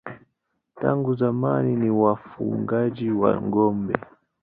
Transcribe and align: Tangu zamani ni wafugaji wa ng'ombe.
Tangu 0.75 1.13
zamani 1.19 1.73
ni 1.81 1.89
wafugaji 2.01 3.07
wa 3.21 3.31
ng'ombe. 3.41 3.95